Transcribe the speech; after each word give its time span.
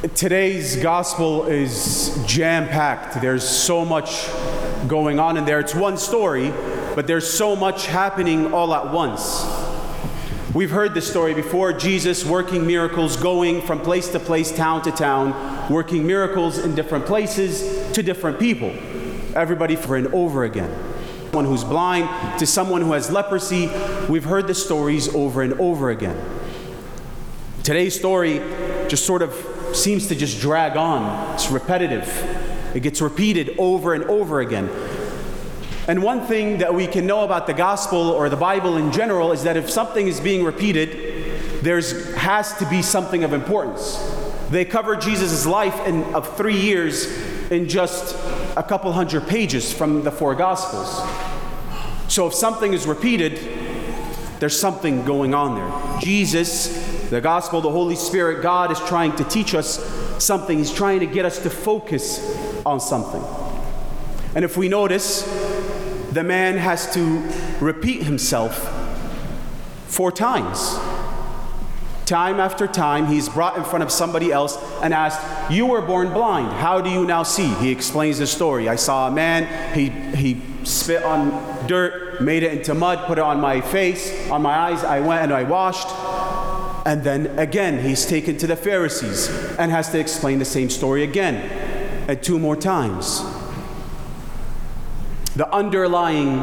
Today's 0.00 0.76
gospel 0.76 1.44
is 1.44 2.18
jam 2.26 2.66
packed. 2.68 3.20
There's 3.20 3.46
so 3.46 3.84
much 3.84 4.30
going 4.88 5.20
on 5.20 5.36
in 5.36 5.44
there. 5.44 5.60
It's 5.60 5.74
one 5.74 5.98
story, 5.98 6.54
but 6.94 7.06
there's 7.06 7.30
so 7.30 7.54
much 7.54 7.84
happening 7.86 8.54
all 8.54 8.74
at 8.74 8.94
once. 8.94 9.44
We've 10.54 10.70
heard 10.70 10.94
this 10.94 11.10
story 11.10 11.34
before 11.34 11.74
Jesus 11.74 12.24
working 12.24 12.66
miracles, 12.66 13.18
going 13.18 13.60
from 13.60 13.82
place 13.82 14.08
to 14.12 14.18
place, 14.18 14.50
town 14.50 14.80
to 14.84 14.90
town, 14.90 15.70
working 15.70 16.06
miracles 16.06 16.56
in 16.56 16.74
different 16.74 17.04
places 17.04 17.92
to 17.92 18.02
different 18.02 18.38
people. 18.38 18.70
Everybody 19.36 19.76
for 19.76 19.96
and 19.96 20.06
over 20.14 20.44
again. 20.44 20.70
One 21.32 21.44
who's 21.44 21.62
blind 21.62 22.38
to 22.38 22.46
someone 22.46 22.80
who 22.80 22.94
has 22.94 23.10
leprosy. 23.10 23.70
We've 24.08 24.24
heard 24.24 24.46
the 24.46 24.54
stories 24.54 25.14
over 25.14 25.42
and 25.42 25.52
over 25.60 25.90
again. 25.90 26.18
Today's 27.62 27.94
story 27.94 28.38
just 28.88 29.04
sort 29.04 29.20
of 29.20 29.49
seems 29.74 30.08
to 30.08 30.14
just 30.14 30.40
drag 30.40 30.76
on. 30.76 31.34
It's 31.34 31.50
repetitive, 31.50 32.08
it 32.74 32.80
gets 32.80 33.00
repeated 33.00 33.56
over 33.58 33.94
and 33.94 34.04
over 34.04 34.40
again. 34.40 34.68
And 35.88 36.02
one 36.02 36.26
thing 36.26 36.58
that 36.58 36.72
we 36.72 36.86
can 36.86 37.06
know 37.06 37.24
about 37.24 37.46
the 37.46 37.54
gospel 37.54 38.10
or 38.10 38.28
the 38.28 38.36
Bible 38.36 38.76
in 38.76 38.92
general 38.92 39.32
is 39.32 39.42
that 39.42 39.56
if 39.56 39.68
something 39.68 40.06
is 40.06 40.20
being 40.20 40.44
repeated, 40.44 41.62
there 41.62 41.80
has 42.16 42.54
to 42.58 42.68
be 42.68 42.80
something 42.80 43.24
of 43.24 43.32
importance. 43.32 43.98
They 44.50 44.64
cover 44.64 44.96
Jesus' 44.96 45.46
life 45.46 45.86
in, 45.86 46.04
of 46.14 46.36
three 46.36 46.58
years 46.58 47.06
in 47.50 47.68
just 47.68 48.14
a 48.56 48.62
couple 48.62 48.92
hundred 48.92 49.26
pages 49.26 49.72
from 49.72 50.02
the 50.02 50.10
four 50.10 50.34
gospels. 50.34 50.88
So 52.12 52.26
if 52.26 52.34
something 52.34 52.72
is 52.72 52.86
repeated, 52.86 53.38
there's 54.38 54.58
something 54.58 55.04
going 55.04 55.34
on 55.34 55.54
there. 55.54 56.00
Jesus, 56.00 56.99
the 57.10 57.20
gospel, 57.20 57.60
the 57.60 57.70
Holy 57.70 57.96
Spirit, 57.96 58.40
God 58.40 58.70
is 58.70 58.78
trying 58.78 59.16
to 59.16 59.24
teach 59.24 59.52
us 59.54 59.84
something. 60.22 60.56
He's 60.56 60.72
trying 60.72 61.00
to 61.00 61.06
get 61.06 61.24
us 61.24 61.40
to 61.42 61.50
focus 61.50 62.20
on 62.64 62.80
something. 62.80 63.22
And 64.36 64.44
if 64.44 64.56
we 64.56 64.68
notice, 64.68 65.22
the 66.12 66.22
man 66.22 66.56
has 66.56 66.94
to 66.94 67.28
repeat 67.60 68.04
himself 68.04 68.76
four 69.88 70.12
times. 70.12 70.78
Time 72.06 72.38
after 72.38 72.68
time, 72.68 73.06
he's 73.06 73.28
brought 73.28 73.56
in 73.56 73.64
front 73.64 73.82
of 73.82 73.90
somebody 73.90 74.30
else 74.30 74.56
and 74.80 74.94
asked, 74.94 75.50
You 75.50 75.66
were 75.66 75.80
born 75.80 76.12
blind. 76.12 76.52
How 76.52 76.80
do 76.80 76.90
you 76.90 77.06
now 77.06 77.24
see? 77.24 77.48
He 77.54 77.70
explains 77.70 78.18
the 78.18 78.26
story. 78.26 78.68
I 78.68 78.76
saw 78.76 79.08
a 79.08 79.10
man, 79.10 79.74
he, 79.74 79.88
he 80.16 80.42
spit 80.64 81.02
on 81.02 81.66
dirt, 81.66 82.20
made 82.20 82.44
it 82.44 82.52
into 82.52 82.74
mud, 82.74 83.06
put 83.06 83.18
it 83.18 83.24
on 83.24 83.40
my 83.40 83.60
face, 83.60 84.28
on 84.30 84.42
my 84.42 84.54
eyes. 84.54 84.84
I 84.84 85.00
went 85.00 85.22
and 85.22 85.32
I 85.32 85.42
washed. 85.44 85.88
And 86.90 87.04
then 87.04 87.38
again, 87.38 87.84
he's 87.84 88.04
taken 88.04 88.36
to 88.38 88.48
the 88.48 88.56
Pharisees 88.56 89.28
and 89.60 89.70
has 89.70 89.92
to 89.92 90.00
explain 90.00 90.40
the 90.40 90.44
same 90.44 90.68
story 90.68 91.04
again, 91.04 91.36
and 92.08 92.20
two 92.20 92.36
more 92.36 92.56
times. 92.56 93.22
The 95.36 95.48
underlying 95.54 96.40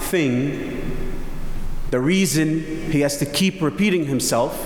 thing, 0.00 1.14
the 1.92 2.00
reason 2.00 2.90
he 2.90 3.02
has 3.02 3.18
to 3.18 3.26
keep 3.26 3.62
repeating 3.62 4.06
himself, 4.06 4.56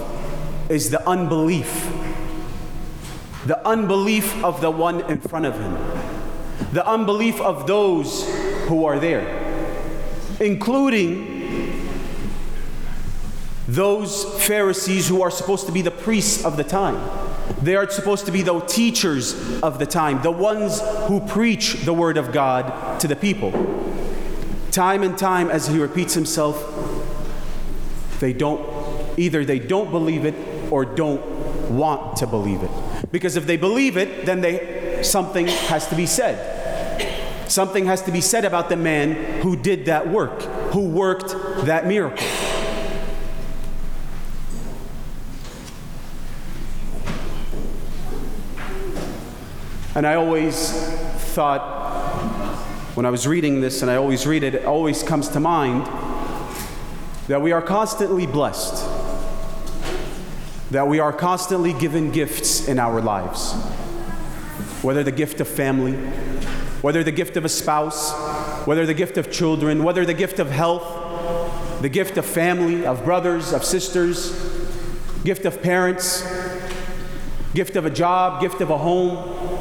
is 0.71 0.89
the 0.89 1.07
unbelief. 1.07 1.87
The 3.45 3.61
unbelief 3.69 4.43
of 4.43 4.63
the 4.63 4.71
one 4.71 5.03
in 5.03 5.21
front 5.21 5.45
of 5.45 5.61
him. 5.61 5.75
The 6.73 6.89
unbelief 6.89 7.43
of 7.43 7.67
those 7.67 8.27
who 8.69 8.87
are 8.87 8.99
there, 8.99 9.27
including 10.41 11.34
those 13.75 14.25
Pharisees 14.47 15.09
who 15.09 15.23
are 15.23 15.31
supposed 15.31 15.67
to 15.67 15.73
be 15.73 15.83
the 15.83 15.91
priests 15.91 16.45
of 16.45 16.57
the 16.57 16.65
time. 16.65 16.97
They 17.61 17.77
are 17.77 17.89
supposed 17.91 18.27
to 18.27 18.33
be 18.33 18.43
the 18.43 18.61
teachers 18.61 19.61
of 19.63 19.79
the 19.79 19.87
time, 19.87 20.23
the 20.23 20.31
ones 20.31 20.81
who 21.09 21.21
preach 21.21 21.85
the 21.85 21.93
word 21.93 22.17
of 22.17 22.33
God 22.33 23.01
to 23.01 23.09
the 23.09 23.17
people. 23.17 23.53
Time 24.71 25.03
and 25.03 25.17
time, 25.17 25.51
as 25.51 25.67
he 25.67 25.79
repeats 25.79 26.15
himself, 26.15 26.63
they 28.21 28.33
don't, 28.33 29.19
either 29.19 29.45
they 29.45 29.59
don't 29.59 29.91
believe 29.91 30.25
it 30.25 30.35
or 30.73 30.85
don't 30.85 31.25
want 31.71 32.17
to 32.19 32.27
believe 32.27 32.63
it. 32.63 32.71
Because 33.11 33.37
if 33.37 33.47
they 33.47 33.57
believe 33.57 33.97
it, 33.97 34.25
then 34.27 34.41
they, 34.41 35.03
something 35.03 35.47
has 35.47 35.89
to 35.89 35.97
be 35.97 36.07
said. 36.07 37.51
Something 37.51 37.87
has 37.87 38.03
to 38.03 38.13
be 38.13 38.21
said 38.21 38.45
about 38.45 38.69
the 38.69 38.77
man 38.77 39.43
who 39.43 39.57
did 39.57 39.87
that 39.87 40.09
work, 40.09 40.43
who 40.73 40.89
worked 40.89 41.31
that 41.67 41.87
miracle. 41.87 42.27
And 49.97 50.09
I 50.09 50.17
always 50.17 50.73
thought, 51.35 51.61
when 52.97 53.07
I 53.07 53.11
was 53.11 53.29
reading 53.29 53.61
this, 53.61 53.81
and 53.81 53.89
I 53.89 53.95
always 53.95 54.27
read 54.27 54.43
it, 54.43 54.57
it 54.57 54.65
always 54.65 55.05
comes 55.05 55.29
to 55.29 55.41
mind 55.41 55.87
that 57.29 57.41
we 57.41 57.53
are 57.53 57.63
constantly 57.63 58.27
blessed, 58.27 58.85
that 60.73 60.89
we 60.89 60.99
are 60.99 61.13
constantly 61.13 61.73
given 61.75 62.11
gifts 62.11 62.67
in 62.67 62.81
our 62.81 63.01
lives, 63.01 63.53
whether 64.83 65.05
the 65.05 65.13
gift 65.13 65.41
of 65.41 65.47
family, 65.47 65.93
whether 66.83 67.05
the 67.05 67.13
gift 67.13 67.37
of 67.37 67.45
a 67.45 67.49
spouse, 67.49 68.13
whether 68.67 68.85
the 68.87 68.95
gift 68.95 69.17
of 69.17 69.31
children, 69.31 69.85
whether 69.85 70.05
the 70.05 70.13
gift 70.13 70.41
of 70.41 70.51
health, 70.51 71.83
the 71.83 71.89
gift 71.89 72.19
of 72.19 72.27
family, 72.27 72.85
of 72.85 73.05
brothers, 73.05 73.53
of 73.53 73.65
sisters, 73.65 74.33
gift 75.23 75.45
of 75.45 75.63
parents, 75.63 76.23
gift 77.55 77.77
of 77.77 77.87
a 77.87 77.91
job, 77.91 78.41
gift 78.41 78.61
of 78.61 78.71
a 78.71 78.79
home. 78.79 79.54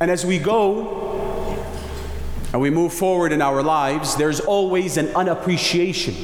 And 0.00 0.10
as 0.10 0.26
we 0.26 0.38
go 0.38 1.56
and 2.52 2.60
we 2.60 2.70
move 2.70 2.92
forward 2.92 3.32
in 3.32 3.40
our 3.40 3.62
lives, 3.62 4.16
there's 4.16 4.40
always 4.40 4.96
an 4.96 5.08
unappreciation 5.16 6.14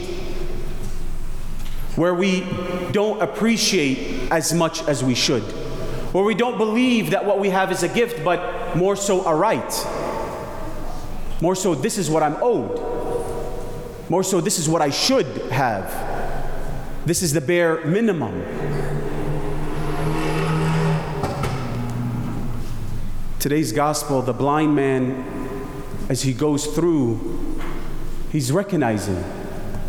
where 1.96 2.14
we 2.14 2.46
don't 2.92 3.20
appreciate 3.22 4.30
as 4.30 4.52
much 4.52 4.82
as 4.88 5.04
we 5.04 5.14
should, 5.14 5.42
where 6.12 6.24
we 6.24 6.34
don't 6.34 6.58
believe 6.58 7.10
that 7.10 7.24
what 7.24 7.38
we 7.38 7.50
have 7.50 7.70
is 7.70 7.82
a 7.82 7.88
gift, 7.88 8.24
but 8.24 8.76
more 8.76 8.96
so 8.96 9.24
a 9.26 9.34
right. 9.34 9.86
More 11.40 11.54
so, 11.54 11.74
this 11.74 11.98
is 11.98 12.08
what 12.08 12.22
I'm 12.22 12.36
owed. 12.40 12.78
More 14.08 14.22
so, 14.22 14.40
this 14.40 14.58
is 14.58 14.68
what 14.68 14.80
I 14.80 14.90
should 14.90 15.26
have. 15.50 15.92
This 17.04 17.22
is 17.22 17.32
the 17.32 17.40
bare 17.40 17.84
minimum. 17.84 18.42
Today's 23.42 23.72
gospel, 23.72 24.22
the 24.22 24.32
blind 24.32 24.76
man, 24.76 25.24
as 26.08 26.22
he 26.22 26.32
goes 26.32 26.64
through, 26.64 27.58
he's 28.30 28.52
recognizing. 28.52 29.20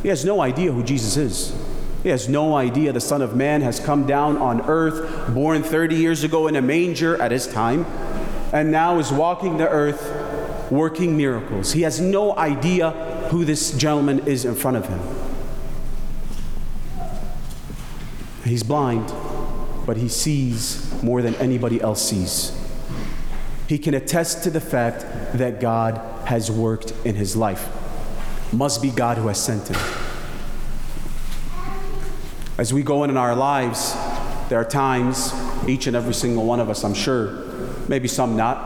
He 0.01 0.07
has 0.07 0.25
no 0.25 0.41
idea 0.41 0.71
who 0.71 0.81
Jesus 0.81 1.17
is. 1.17 1.55
He 2.01 2.09
has 2.09 2.27
no 2.27 2.55
idea 2.55 2.91
the 2.91 2.99
Son 2.99 3.21
of 3.21 3.35
Man 3.35 3.61
has 3.61 3.79
come 3.79 4.07
down 4.07 4.37
on 4.37 4.61
earth, 4.61 5.35
born 5.35 5.61
30 5.61 5.95
years 5.95 6.23
ago 6.23 6.47
in 6.47 6.55
a 6.55 6.63
manger 6.63 7.21
at 7.21 7.31
his 7.31 7.45
time, 7.45 7.85
and 8.51 8.71
now 8.71 8.97
is 8.97 9.11
walking 9.11 9.57
the 9.57 9.69
earth 9.69 10.71
working 10.71 11.15
miracles. 11.15 11.73
He 11.73 11.83
has 11.83 12.01
no 12.01 12.35
idea 12.35 12.89
who 13.29 13.45
this 13.45 13.77
gentleman 13.77 14.25
is 14.25 14.45
in 14.45 14.55
front 14.55 14.77
of 14.77 14.87
him. 14.87 14.99
He's 18.45 18.63
blind, 18.63 19.13
but 19.85 19.97
he 19.97 20.09
sees 20.09 20.91
more 21.03 21.21
than 21.21 21.35
anybody 21.35 21.79
else 21.79 22.01
sees 22.01 22.62
he 23.67 23.77
can 23.77 23.93
attest 23.93 24.43
to 24.43 24.49
the 24.49 24.61
fact 24.61 25.01
that 25.37 25.59
God 25.59 25.97
has 26.27 26.51
worked 26.51 26.93
in 27.05 27.15
his 27.15 27.35
life. 27.35 27.69
Must 28.51 28.81
be 28.81 28.91
God 28.91 29.17
who 29.17 29.27
has 29.27 29.41
sent 29.41 29.67
him. 29.67 29.79
As 32.57 32.73
we 32.73 32.83
go 32.83 33.03
in, 33.03 33.09
in 33.09 33.17
our 33.17 33.35
lives, 33.35 33.93
there 34.49 34.59
are 34.59 34.65
times, 34.65 35.33
each 35.67 35.87
and 35.87 35.95
every 35.95 36.13
single 36.13 36.45
one 36.45 36.59
of 36.59 36.69
us, 36.69 36.83
I'm 36.83 36.93
sure, 36.93 37.45
maybe 37.87 38.07
some 38.07 38.35
not, 38.35 38.57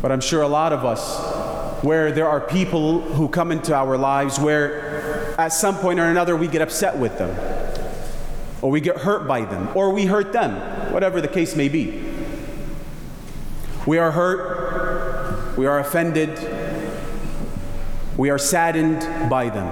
but 0.00 0.10
I'm 0.10 0.20
sure 0.20 0.42
a 0.42 0.48
lot 0.48 0.72
of 0.72 0.84
us, 0.84 1.84
where 1.84 2.10
there 2.10 2.28
are 2.28 2.40
people 2.40 3.00
who 3.00 3.28
come 3.28 3.52
into 3.52 3.74
our 3.74 3.96
lives 3.96 4.38
where 4.38 5.38
at 5.38 5.52
some 5.52 5.76
point 5.76 6.00
or 6.00 6.06
another 6.06 6.36
we 6.36 6.48
get 6.48 6.60
upset 6.60 6.98
with 6.98 7.16
them, 7.18 7.30
or 8.62 8.70
we 8.70 8.80
get 8.80 8.96
hurt 8.96 9.28
by 9.28 9.44
them, 9.44 9.68
or 9.76 9.92
we 9.92 10.06
hurt 10.06 10.32
them, 10.32 10.92
whatever 10.92 11.20
the 11.20 11.28
case 11.28 11.54
may 11.54 11.68
be. 11.68 12.11
We 13.86 13.98
are 13.98 14.12
hurt, 14.12 15.56
we 15.58 15.66
are 15.66 15.80
offended, 15.80 16.38
we 18.16 18.30
are 18.30 18.38
saddened 18.38 19.28
by 19.28 19.48
them. 19.48 19.68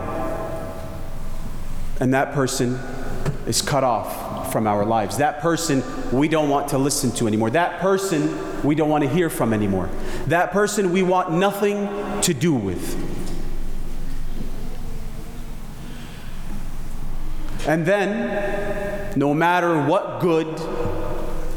And 2.01 2.15
that 2.15 2.33
person 2.33 2.79
is 3.47 3.62
cut 3.62 3.85
off 3.85 4.53
from 4.53 4.67
our 4.67 4.85
lives. 4.85 5.19
That 5.19 5.41
person 5.41 5.83
we 6.11 6.29
don't 6.29 6.49
want 6.49 6.69
to 6.69 6.79
listen 6.79 7.12
to 7.12 7.27
anymore. 7.27 7.51
That 7.51 7.81
person 7.81 8.62
we 8.65 8.75
don't 8.75 8.89
want 8.89 9.05
to 9.05 9.11
hear 9.11 9.31
from 9.31 9.53
anymore. 9.53 9.89
That 10.27 10.51
person 10.51 10.93
we 10.93 11.03
want 11.03 11.33
nothing 11.33 11.89
to 12.23 12.35
do 12.35 12.55
with. 12.55 12.97
And 17.69 17.87
then 17.87 19.17
no 19.17 19.35
matter 19.35 19.81
what 19.83 20.21
good, 20.21 20.49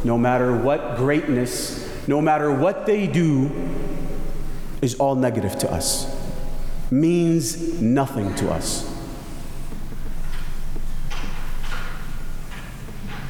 no 0.03 0.17
matter 0.17 0.55
what 0.55 0.97
greatness, 0.97 1.82
no 2.07 2.21
matter 2.21 2.51
what 2.51 2.85
they 2.85 3.07
do, 3.07 3.51
is 4.81 4.95
all 4.95 5.15
negative 5.15 5.57
to 5.59 5.71
us, 5.71 6.13
means 6.91 7.81
nothing 7.81 8.33
to 8.35 8.51
us. 8.51 8.89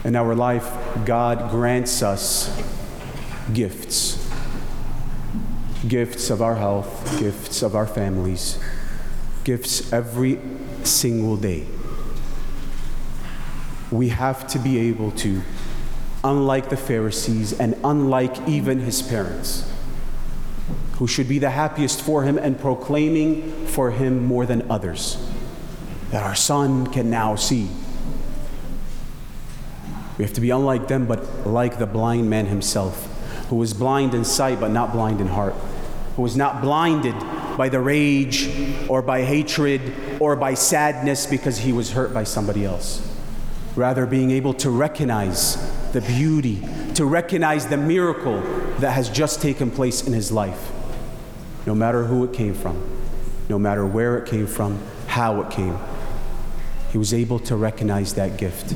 In 0.04 0.16
our 0.16 0.36
life, 0.36 0.70
God 1.06 1.50
grants 1.50 2.02
us 2.02 2.62
gifts 3.54 4.24
gifts 5.88 6.30
of 6.30 6.42
our 6.42 6.56
health, 6.56 7.20
gifts 7.20 7.62
of 7.62 7.76
our 7.76 7.88
families, 7.88 8.60
gifts 9.44 9.92
every 9.92 10.40
single 10.84 11.38
day. 11.38 11.66
We 13.92 14.10
have 14.10 14.48
to 14.48 14.60
be 14.60 14.80
able 14.80 15.12
to, 15.12 15.42
unlike 16.24 16.70
the 16.70 16.78
Pharisees 16.78 17.60
and 17.60 17.76
unlike 17.84 18.48
even 18.48 18.80
his 18.80 19.02
parents, 19.02 19.70
who 20.94 21.08
should 21.08 21.28
be 21.28 21.40
the 21.40 21.50
happiest 21.50 22.02
for 22.02 22.24
him 22.24 22.38
and 22.38 22.60
proclaiming 22.60 23.66
for 23.68 23.92
him 23.92 24.26
more 24.26 24.46
than 24.46 24.70
others, 24.72 25.18
that 26.12 26.24
our 26.24 26.36
son 26.36 26.88
can 26.88 27.10
now 27.10 27.36
see. 27.36 27.68
We 30.18 30.24
have 30.24 30.34
to 30.34 30.42
be 30.42 30.52
unlike 30.52 30.88
them, 30.88 31.06
but 31.08 31.48
like 31.48 31.80
the 31.80 31.88
blind 31.88 32.30
man 32.30 32.46
himself, 32.46 33.08
who 33.50 33.56
was 33.56 33.74
blind 33.74 34.14
in 34.14 34.24
sight 34.24 34.60
but 34.60 34.72
not 34.72 34.92
blind 34.92 35.20
in 35.20 35.28
heart 35.28 35.56
who 36.16 36.22
was 36.22 36.36
not 36.36 36.62
blinded 36.62 37.16
by 37.58 37.70
the 37.70 37.80
rage 37.80 38.50
or 38.88 39.02
by 39.02 39.24
hatred 39.24 39.82
or 40.20 40.36
by 40.36 40.54
sadness 40.54 41.26
because 41.26 41.58
he 41.58 41.74
was 41.74 41.92
hurt 41.92 42.14
by 42.14 42.24
somebody 42.24 42.66
else. 42.66 43.10
Rather, 43.76 44.06
being 44.06 44.32
able 44.32 44.54
to 44.54 44.70
recognize 44.70 45.58
the 45.94 46.02
beauty, 46.02 46.62
to 46.94 47.06
recognize 47.06 47.68
the 47.68 47.78
miracle 47.78 48.40
that 48.80 48.92
has 48.92 49.10
just 49.10 49.42
taken 49.42 49.72
place 49.72 50.06
in 50.06 50.14
his 50.14 50.32
life, 50.32 50.72
no 51.66 51.74
matter 51.74 52.04
who 52.04 52.24
it 52.24 52.34
came 52.34 52.54
from, 52.54 52.82
no 53.50 53.58
matter 53.58 53.86
where 53.86 54.18
it 54.18 54.30
came 54.30 54.48
from, 54.48 54.80
how 55.08 55.42
it 55.42 55.50
came. 55.52 55.78
He 56.92 56.98
was 56.98 57.14
able 57.14 57.40
to 57.40 57.56
recognize 57.56 58.14
that 58.14 58.38
gift 58.38 58.76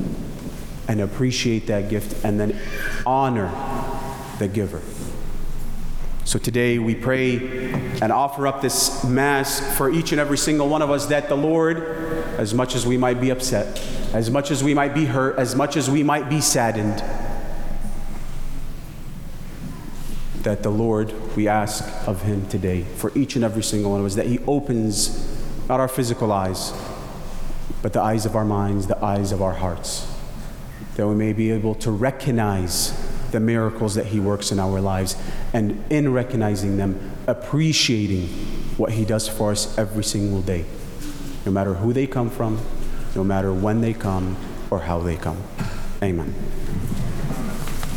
and 0.88 1.00
appreciate 1.00 1.66
that 1.68 1.88
gift 1.88 2.24
and 2.24 2.40
then 2.40 2.58
honor 3.06 3.52
the 4.38 4.48
giver. 4.48 4.82
So 6.28 6.38
today 6.38 6.78
we 6.78 6.94
pray 6.94 7.38
and 8.02 8.12
offer 8.12 8.46
up 8.46 8.60
this 8.60 9.02
Mass 9.02 9.60
for 9.78 9.88
each 9.88 10.12
and 10.12 10.20
every 10.20 10.36
single 10.36 10.68
one 10.68 10.82
of 10.82 10.90
us 10.90 11.06
that 11.06 11.30
the 11.30 11.34
Lord, 11.34 11.78
as 12.38 12.52
much 12.52 12.74
as 12.74 12.86
we 12.86 12.98
might 12.98 13.18
be 13.18 13.30
upset, 13.30 13.80
as 14.12 14.30
much 14.30 14.50
as 14.50 14.62
we 14.62 14.74
might 14.74 14.92
be 14.92 15.06
hurt, 15.06 15.38
as 15.38 15.56
much 15.56 15.74
as 15.74 15.88
we 15.88 16.02
might 16.02 16.28
be 16.28 16.42
saddened, 16.42 17.02
that 20.42 20.62
the 20.62 20.68
Lord, 20.68 21.14
we 21.34 21.48
ask 21.48 21.82
of 22.06 22.20
Him 22.20 22.46
today, 22.48 22.82
for 22.82 23.10
each 23.16 23.34
and 23.34 23.42
every 23.42 23.62
single 23.62 23.92
one 23.92 24.00
of 24.00 24.04
us, 24.04 24.14
that 24.16 24.26
He 24.26 24.38
opens 24.40 25.34
not 25.66 25.80
our 25.80 25.88
physical 25.88 26.30
eyes, 26.30 26.74
but 27.80 27.94
the 27.94 28.02
eyes 28.02 28.26
of 28.26 28.36
our 28.36 28.44
minds, 28.44 28.86
the 28.86 29.02
eyes 29.02 29.32
of 29.32 29.40
our 29.40 29.54
hearts, 29.54 30.06
that 30.96 31.08
we 31.08 31.14
may 31.14 31.32
be 31.32 31.50
able 31.50 31.74
to 31.76 31.90
recognize 31.90 33.07
the 33.30 33.40
miracles 33.40 33.94
that 33.94 34.06
He 34.06 34.20
works 34.20 34.52
in 34.52 34.58
our 34.58 34.80
lives, 34.80 35.16
and 35.52 35.82
in 35.90 36.12
recognizing 36.12 36.76
them, 36.76 37.12
appreciating 37.26 38.28
what 38.76 38.92
He 38.92 39.04
does 39.04 39.28
for 39.28 39.50
us 39.50 39.76
every 39.78 40.04
single 40.04 40.42
day, 40.42 40.64
no 41.44 41.52
matter 41.52 41.74
who 41.74 41.92
they 41.92 42.06
come 42.06 42.30
from, 42.30 42.60
no 43.14 43.24
matter 43.24 43.52
when 43.52 43.80
they 43.80 43.94
come, 43.94 44.36
or 44.70 44.80
how 44.80 44.98
they 45.00 45.16
come. 45.16 45.42
Amen. 46.02 46.34